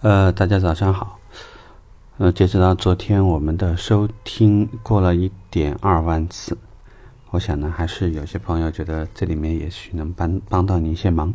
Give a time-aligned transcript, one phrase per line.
[0.00, 1.18] 呃，大家早上好。
[2.18, 6.56] 呃，截止到昨天，我们的收听过了一点二万次。
[7.30, 11.32] 我想呢，还是有些朋友觉得这里面也许能帮帮到你一些忙。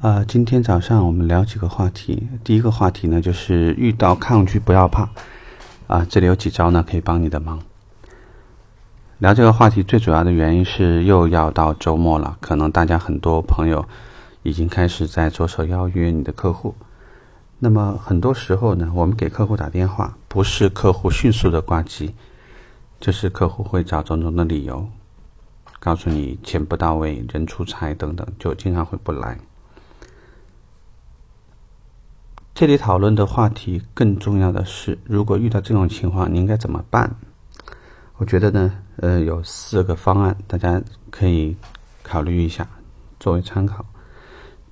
[0.00, 2.28] 呃，今天早上我们聊几个话题。
[2.42, 5.08] 第一个话题呢，就是遇到抗拒不要怕
[5.86, 7.60] 啊，这里有几招呢，可以帮你的忙。
[9.18, 13.86] 聊这个话题最主要的原因是又要到周末了，可能大家很多朋友
[14.42, 16.74] 已经开始在着手邀约你的客户。
[17.62, 22.14] 那么很多时候呢，我们给客户打电话，不是客户迅速的挂机，
[22.98, 24.88] 就是客户会找种种的理由，
[25.78, 29.38] 告诉你钱不到位、人出差等等，就经常会不来。
[32.54, 37.14] 这里讨论的话题更重要的是，如果遇到这种情况，你应该怎么办？
[38.16, 41.54] 我觉得呢，呃，有四个方案，大家可以
[42.02, 42.66] 考虑一下，
[43.18, 43.84] 作为参考。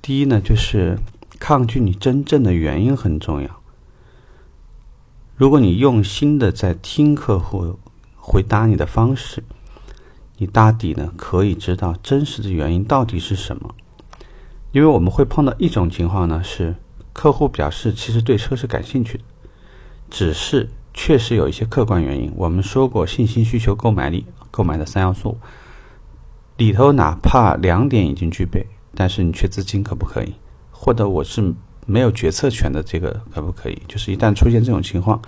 [0.00, 0.98] 第一呢，就是。
[1.48, 3.48] 抗拒你真正的原因很重要。
[5.34, 7.78] 如果你用心的在听客户
[8.18, 9.42] 回答你的方式，
[10.36, 13.74] 你大抵呢可以知道真实的原因到底是什么。
[14.72, 16.74] 因为我们会碰到一种情况呢，是
[17.14, 19.24] 客户表示其实对车是感兴趣的，
[20.10, 22.30] 只是确实有一些客观原因。
[22.36, 25.38] 我们说过信心、需求、购买力、购买的三要素
[26.58, 30.34] 里头，哪怕两点已经具备，但是你缺资金，可不可以？
[30.80, 31.52] 或者我是
[31.86, 33.82] 没有决策权的，这个可不可以？
[33.88, 35.20] 就是一旦出现这种情况，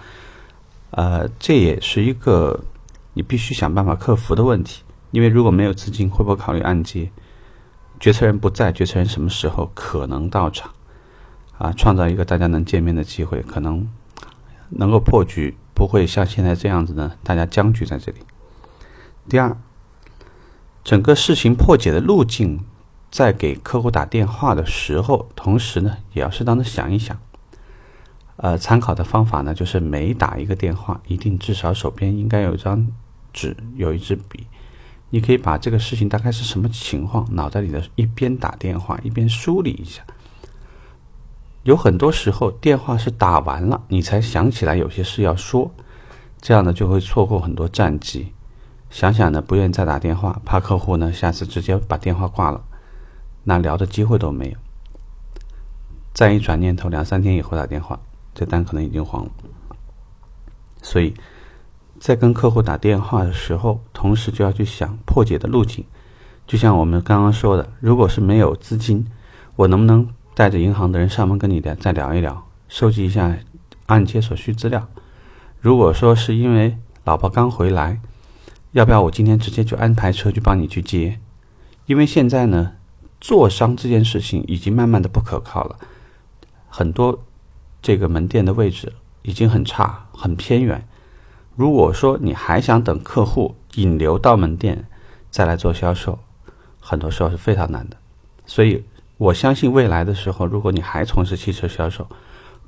[0.92, 2.60] 呃，这也是一个
[3.14, 4.84] 你必须想办法克服的问题。
[5.10, 7.10] 因为如果没有资金，会不会考虑按揭？
[7.98, 10.70] 决策人不在，决策人什么时候可能到场？
[11.58, 13.88] 啊，创造一个大家能见面的机会，可能
[14.68, 18.18] 能够破局，不会像现在这样子呢，大家僵局在这里。
[19.28, 19.56] 第二，
[20.84, 22.60] 整个事情破解的路径。
[23.11, 27.19] 在给客户打电话的时候，同时呢，也要适当的想一想。
[28.36, 32.86] 呃，参考的方法呢，就是每打一个电话，一定至少手边应该有一张
[33.32, 34.47] 纸，有一支笔。
[35.10, 40.03] 你可以把这个事情大概是什么情况，脑袋里的一边打电话一边梳理一下。
[41.65, 45.70] 有很多时候，电话是打完了，你才想起来有些事要说，
[46.41, 48.32] 这样呢就会错过很多战机。
[48.88, 52.65] 想想呢，不愿意再打电话，怕客户呢下次直接把电话挂了。
[53.44, 54.56] 那聊的机会都没有。
[56.12, 57.98] 再一转念头，两三天以后打电话，
[58.34, 59.30] 这单可能已经黄了。
[60.82, 61.14] 所以，
[61.98, 65.84] 在跟客户打电话的时候，同时就要去想破解的路径。
[66.46, 69.06] 就像我们刚刚说的，如果是没有资金，
[69.56, 73.34] 我能不能带着银行的人上门跟你的再聊一聊，收集一下
[73.86, 74.86] 按揭所需资料？
[75.60, 78.00] 如果说是因为老婆刚回来，
[78.72, 81.20] 要不要我今天直接就安排车去帮你去接？
[81.86, 82.72] 因为现在呢。
[83.20, 85.76] 做商这件事情已经慢慢的不可靠了，
[86.69, 87.22] 很多
[87.82, 88.92] 这个门店的位置
[89.22, 90.86] 已经很差、很偏远。
[91.54, 94.86] 如果说你还想等客户引流到门店
[95.31, 96.19] 再来做销售，
[96.81, 97.97] 很多时候是非常难的。
[98.47, 98.82] 所以
[99.19, 102.06] 我相信未来的时候，如果你还从事汽车销售，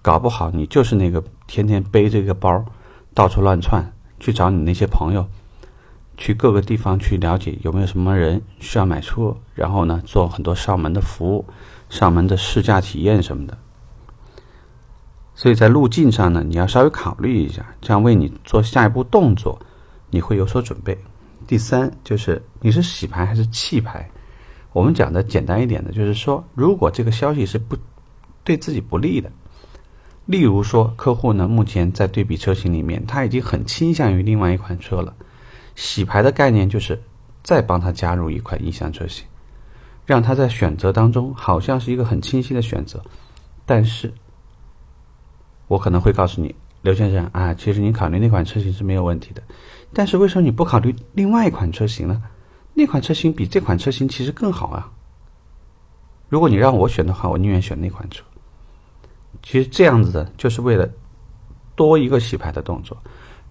[0.03, 2.65] 搞不好你就是那个天天背着一个包
[3.15, 3.91] 到处乱窜
[4.21, 5.27] 去找你那些朋友。
[6.23, 11.45] 去各个地方去了解有没有什么人需要买车，然后呢做很多上门的服务、
[11.89, 13.59] 上门的试驾体验什么的。
[15.35, 19.59] 所以在路径上呢，你要稍微考虑一下，这样为你做下一步动作，
[20.11, 20.97] 你会有所准备。
[21.49, 24.09] 第三就是你是洗牌还是弃牌？
[24.73, 27.77] 我们讲的简单一点的，就是说，如果这个消息是不
[28.45, 29.29] 对自己不利的，
[30.27, 35.13] 例如说客户呢目前在对比车型里面，他已经很倾向于另外一款车了。
[35.75, 37.01] 洗牌的概念就是
[37.43, 39.25] 再帮他加入一款意向车型，
[40.07, 43.03] 让他在选择当中好像是一个很清晰的选择。
[43.65, 44.13] 但是，
[45.69, 49.43] 我可能会告诉你，刘先生啊，其实你考虑那款车型是没有问题的。
[49.93, 52.23] 但是为什么你不考虑另外一款车型呢？
[52.75, 54.91] 那款车型比这款车型其实更好啊。
[56.29, 58.25] 如果你让我选的话，我宁愿选那款车。
[59.43, 60.89] 其实这样子的就是为了
[61.75, 62.97] 多一个洗牌的动作。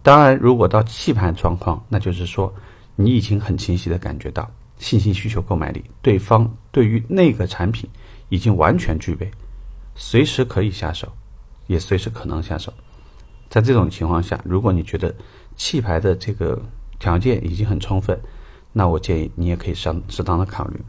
[0.03, 2.51] 当然，如果到弃盘状况，那就是说，
[2.95, 4.49] 你已经很清晰的感觉到
[4.79, 7.87] 信心、需求、购买力，对方对于那个产品
[8.29, 9.29] 已经完全具备，
[9.93, 11.07] 随时可以下手，
[11.67, 12.73] 也随时可能下手。
[13.47, 15.13] 在这种情况下，如果你觉得
[15.55, 16.59] 弃牌的这个
[16.97, 18.19] 条件已经很充分，
[18.73, 20.81] 那我建议你也可以上适当的考虑。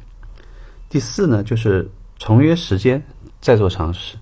[0.88, 3.04] 第四呢，就是重约时间
[3.42, 4.16] 再做尝试。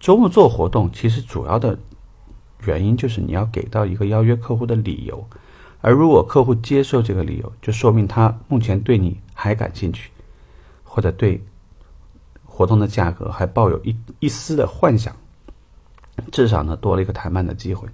[0.00, 1.78] 周末做活动，其实主要的。
[2.66, 5.26] 原因就是你要给到一个邀约客户的理由，
[5.80, 10.10] 而如果客户接受这个理由，就说明他目前对你还感兴趣，
[10.82, 11.42] 或者对
[12.44, 15.14] 活动的价格还抱有一一丝的幻想，
[16.32, 17.88] 至少呢多了一个谈判的机会。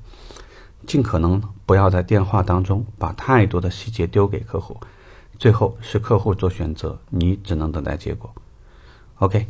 [0.84, 4.76] 尽可能不要在电话当中把太多的细节丢给客户，
[5.38, 8.32] 最后是客户做选择，你只能等待结果。
[9.18, 9.46] OK，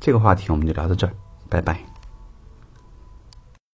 [0.00, 1.12] 这个话题我们就聊到这儿，
[1.48, 1.89] 拜拜。